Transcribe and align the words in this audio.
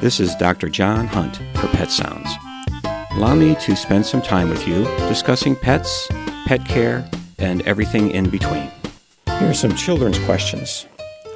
This 0.00 0.20
is 0.20 0.36
Dr. 0.36 0.68
John 0.68 1.08
Hunt 1.08 1.38
for 1.56 1.66
Pet 1.66 1.90
Sounds. 1.90 2.30
Allow 3.10 3.34
me 3.34 3.56
to 3.56 3.74
spend 3.74 4.06
some 4.06 4.22
time 4.22 4.48
with 4.48 4.68
you 4.68 4.84
discussing 5.08 5.56
pets, 5.56 6.06
pet 6.46 6.64
care, 6.66 7.04
and 7.40 7.62
everything 7.62 8.12
in 8.12 8.30
between. 8.30 8.70
Here 9.26 9.50
are 9.50 9.54
some 9.54 9.74
children's 9.74 10.20
questions. 10.20 10.86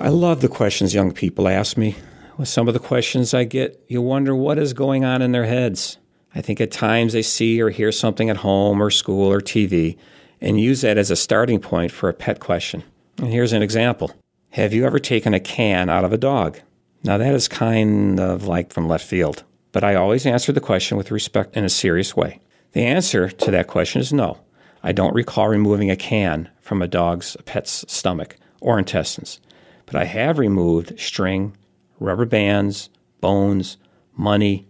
I 0.00 0.10
love 0.10 0.42
the 0.42 0.48
questions 0.48 0.94
young 0.94 1.10
people 1.10 1.48
ask 1.48 1.76
me. 1.76 1.96
With 2.38 2.46
some 2.46 2.68
of 2.68 2.74
the 2.74 2.78
questions 2.78 3.34
I 3.34 3.42
get, 3.42 3.84
you 3.88 4.00
wonder 4.00 4.32
what 4.32 4.60
is 4.60 4.74
going 4.74 5.04
on 5.04 5.22
in 5.22 5.32
their 5.32 5.46
heads. 5.46 5.98
I 6.32 6.40
think 6.40 6.60
at 6.60 6.70
times 6.70 7.14
they 7.14 7.22
see 7.22 7.60
or 7.60 7.70
hear 7.70 7.90
something 7.90 8.30
at 8.30 8.36
home 8.36 8.80
or 8.80 8.90
school 8.90 9.28
or 9.28 9.40
TV 9.40 9.96
and 10.40 10.60
use 10.60 10.82
that 10.82 10.98
as 10.98 11.10
a 11.10 11.16
starting 11.16 11.58
point 11.58 11.90
for 11.90 12.08
a 12.08 12.14
pet 12.14 12.38
question. 12.38 12.84
And 13.18 13.32
here's 13.32 13.52
an 13.52 13.62
example 13.62 14.12
Have 14.50 14.72
you 14.72 14.86
ever 14.86 15.00
taken 15.00 15.34
a 15.34 15.40
can 15.40 15.88
out 15.90 16.04
of 16.04 16.12
a 16.12 16.16
dog? 16.16 16.60
Now, 17.04 17.18
that 17.18 17.34
is 17.34 17.48
kind 17.48 18.20
of 18.20 18.46
like 18.46 18.72
from 18.72 18.88
left 18.88 19.04
field, 19.04 19.42
but 19.72 19.82
I 19.82 19.96
always 19.96 20.24
answer 20.24 20.52
the 20.52 20.60
question 20.60 20.96
with 20.96 21.10
respect 21.10 21.56
in 21.56 21.64
a 21.64 21.68
serious 21.68 22.16
way. 22.16 22.40
The 22.72 22.84
answer 22.84 23.28
to 23.28 23.50
that 23.50 23.66
question 23.66 24.00
is 24.00 24.12
no. 24.12 24.38
I 24.84 24.92
don't 24.92 25.14
recall 25.14 25.48
removing 25.48 25.90
a 25.90 25.96
can 25.96 26.48
from 26.60 26.80
a 26.80 26.86
dog's 26.86 27.36
pet's 27.44 27.84
stomach 27.92 28.36
or 28.60 28.78
intestines, 28.78 29.40
but 29.86 29.96
I 29.96 30.04
have 30.04 30.38
removed 30.38 30.98
string, 30.98 31.56
rubber 31.98 32.24
bands, 32.24 32.88
bones, 33.20 33.78
money, 34.16 34.68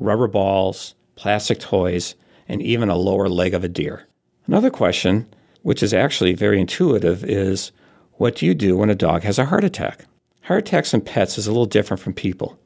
rubber 0.00 0.26
balls, 0.26 0.94
plastic 1.16 1.60
toys, 1.60 2.14
and 2.48 2.62
even 2.62 2.88
a 2.88 2.96
lower 2.96 3.28
leg 3.28 3.52
of 3.52 3.62
a 3.62 3.68
deer. 3.68 4.06
Another 4.46 4.70
question, 4.70 5.26
which 5.62 5.82
is 5.82 5.92
actually 5.92 6.32
very 6.32 6.60
intuitive, 6.60 7.24
is 7.24 7.72
what 8.14 8.36
do 8.36 8.46
you 8.46 8.54
do 8.54 8.76
when 8.76 8.90
a 8.90 8.94
dog 8.94 9.22
has 9.22 9.38
a 9.38 9.46
heart 9.46 9.64
attack? 9.64 10.06
Heart 10.44 10.68
attacks 10.68 10.92
in 10.92 11.00
pets 11.00 11.38
is 11.38 11.46
a 11.46 11.50
little 11.50 11.64
different 11.64 12.02
from 12.02 12.12
people. 12.12 12.58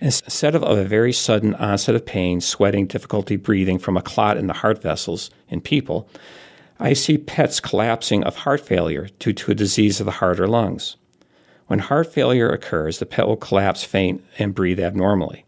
Instead 0.00 0.54
of 0.54 0.62
a 0.62 0.82
very 0.82 1.12
sudden 1.12 1.54
onset 1.56 1.94
of 1.94 2.06
pain, 2.06 2.40
sweating, 2.40 2.86
difficulty 2.86 3.36
breathing 3.36 3.78
from 3.78 3.98
a 3.98 4.02
clot 4.02 4.38
in 4.38 4.46
the 4.46 4.54
heart 4.54 4.80
vessels 4.80 5.28
in 5.50 5.60
people, 5.60 6.08
I 6.80 6.94
see 6.94 7.18
pets 7.18 7.60
collapsing 7.60 8.24
of 8.24 8.34
heart 8.34 8.62
failure 8.62 9.08
due 9.18 9.34
to 9.34 9.50
a 9.50 9.54
disease 9.54 10.00
of 10.00 10.06
the 10.06 10.12
heart 10.12 10.40
or 10.40 10.48
lungs. 10.48 10.96
When 11.66 11.80
heart 11.80 12.10
failure 12.10 12.48
occurs, 12.48 12.98
the 12.98 13.04
pet 13.04 13.26
will 13.26 13.36
collapse, 13.36 13.84
faint, 13.84 14.24
and 14.38 14.54
breathe 14.54 14.80
abnormally. 14.80 15.44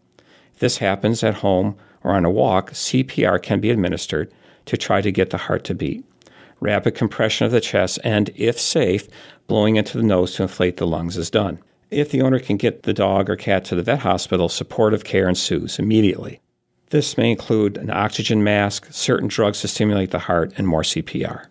If 0.53 0.59
this 0.59 0.77
happens 0.77 1.23
at 1.23 1.35
home 1.35 1.77
or 2.03 2.11
on 2.11 2.25
a 2.25 2.29
walk, 2.29 2.73
CPR 2.73 3.41
can 3.41 3.59
be 3.59 3.71
administered 3.71 4.31
to 4.65 4.77
try 4.77 5.01
to 5.01 5.11
get 5.11 5.31
the 5.31 5.37
heart 5.37 5.63
to 5.63 5.73
beat. 5.73 6.05
Rapid 6.59 6.93
compression 6.93 7.45
of 7.47 7.51
the 7.51 7.59
chest 7.59 7.97
and, 8.03 8.29
if 8.35 8.59
safe, 8.59 9.07
blowing 9.47 9.77
into 9.77 9.97
the 9.97 10.03
nose 10.03 10.35
to 10.35 10.43
inflate 10.43 10.77
the 10.77 10.85
lungs 10.85 11.17
is 11.17 11.31
done. 11.31 11.57
If 11.91 12.09
the 12.09 12.21
owner 12.21 12.39
can 12.39 12.55
get 12.55 12.83
the 12.83 12.93
dog 12.93 13.29
or 13.29 13.35
cat 13.35 13.65
to 13.65 13.75
the 13.75 13.83
vet 13.83 13.99
hospital, 13.99 14.47
supportive 14.47 15.03
care 15.03 15.27
ensues 15.27 15.77
immediately. 15.77 16.39
This 16.89 17.17
may 17.17 17.31
include 17.31 17.77
an 17.77 17.89
oxygen 17.89 18.45
mask, 18.45 18.87
certain 18.91 19.27
drugs 19.27 19.59
to 19.59 19.67
stimulate 19.67 20.11
the 20.11 20.19
heart, 20.19 20.53
and 20.55 20.65
more 20.65 20.83
CPR. 20.83 21.47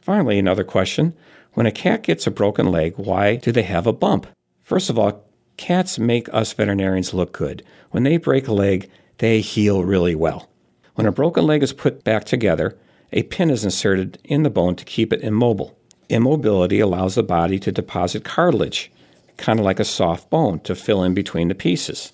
Finally, 0.00 0.40
another 0.40 0.64
question 0.64 1.14
when 1.52 1.66
a 1.66 1.70
cat 1.70 2.02
gets 2.02 2.26
a 2.26 2.32
broken 2.32 2.72
leg, 2.72 2.94
why 2.96 3.36
do 3.36 3.52
they 3.52 3.62
have 3.62 3.86
a 3.86 3.92
bump? 3.92 4.26
First 4.64 4.90
of 4.90 4.98
all, 4.98 5.24
cats 5.56 5.96
make 5.96 6.28
us 6.34 6.52
veterinarians 6.52 7.14
look 7.14 7.32
good. 7.32 7.62
When 7.92 8.02
they 8.02 8.16
break 8.16 8.48
a 8.48 8.52
leg, 8.52 8.90
they 9.18 9.40
heal 9.40 9.84
really 9.84 10.16
well. 10.16 10.50
When 10.96 11.06
a 11.06 11.12
broken 11.12 11.46
leg 11.46 11.62
is 11.62 11.72
put 11.72 12.02
back 12.02 12.24
together, 12.24 12.76
a 13.12 13.22
pin 13.22 13.48
is 13.48 13.64
inserted 13.64 14.18
in 14.24 14.42
the 14.42 14.50
bone 14.50 14.74
to 14.74 14.84
keep 14.84 15.12
it 15.12 15.22
immobile. 15.22 15.78
Immobility 16.08 16.80
allows 16.80 17.14
the 17.14 17.22
body 17.22 17.60
to 17.60 17.70
deposit 17.70 18.24
cartilage, 18.24 18.90
kind 19.36 19.58
of 19.58 19.64
like 19.64 19.80
a 19.80 19.84
soft 19.84 20.30
bone 20.30 20.60
to 20.60 20.74
fill 20.74 21.02
in 21.02 21.14
between 21.14 21.48
the 21.48 21.54
pieces. 21.54 22.12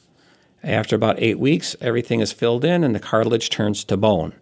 After 0.62 0.94
about 0.94 1.20
eight 1.20 1.38
weeks, 1.38 1.74
everything 1.80 2.20
is 2.20 2.32
filled 2.32 2.64
in 2.64 2.84
and 2.84 2.94
the 2.94 3.00
cartilage 3.00 3.50
turns 3.50 3.84
to 3.84 3.96
bone. 3.96 4.34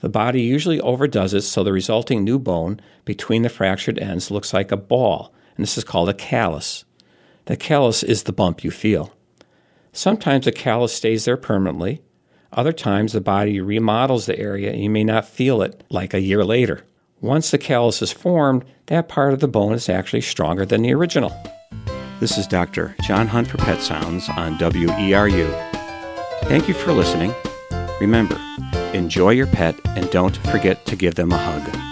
The 0.00 0.08
body 0.08 0.42
usually 0.42 0.80
overdoes 0.80 1.34
it 1.34 1.42
so 1.42 1.64
the 1.64 1.72
resulting 1.72 2.24
new 2.24 2.38
bone 2.38 2.80
between 3.04 3.42
the 3.42 3.48
fractured 3.48 3.98
ends 3.98 4.30
looks 4.30 4.54
like 4.54 4.70
a 4.70 4.76
ball, 4.76 5.32
and 5.56 5.62
this 5.62 5.76
is 5.76 5.84
called 5.84 6.08
a 6.08 6.14
callus. 6.14 6.84
The 7.46 7.56
callus 7.56 8.02
is 8.02 8.22
the 8.22 8.32
bump 8.32 8.62
you 8.62 8.70
feel. 8.70 9.12
Sometimes 9.92 10.44
the 10.44 10.52
callus 10.52 10.94
stays 10.94 11.24
there 11.24 11.36
permanently. 11.36 12.02
Other 12.52 12.72
times 12.72 13.12
the 13.12 13.20
body 13.20 13.60
remodels 13.60 14.26
the 14.26 14.38
area 14.38 14.70
and 14.70 14.82
you 14.82 14.90
may 14.90 15.04
not 15.04 15.28
feel 15.28 15.60
it 15.62 15.82
like 15.90 16.14
a 16.14 16.20
year 16.20 16.44
later. 16.44 16.84
Once 17.20 17.50
the 17.50 17.58
callus 17.58 18.00
is 18.00 18.12
formed, 18.12 18.64
that 18.86 19.08
part 19.08 19.32
of 19.32 19.40
the 19.40 19.48
bone 19.48 19.72
is 19.74 19.88
actually 19.88 20.20
stronger 20.20 20.64
than 20.64 20.82
the 20.82 20.94
original. 20.94 21.32
This 22.20 22.36
is 22.36 22.48
Dr. 22.48 22.96
John 23.02 23.28
Hunt 23.28 23.46
for 23.46 23.58
Pet 23.58 23.80
Sounds 23.80 24.28
on 24.30 24.58
WERU. 24.58 25.72
Thank 26.46 26.66
you 26.66 26.74
for 26.74 26.92
listening. 26.92 27.32
Remember, 28.00 28.36
enjoy 28.92 29.30
your 29.30 29.46
pet 29.46 29.76
and 29.96 30.10
don't 30.10 30.36
forget 30.38 30.84
to 30.86 30.96
give 30.96 31.14
them 31.14 31.30
a 31.30 31.38
hug. 31.38 31.87